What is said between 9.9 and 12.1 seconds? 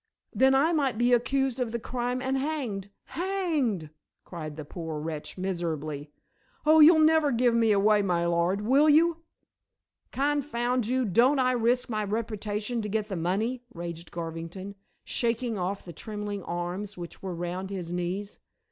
"Confound you, don't I risk my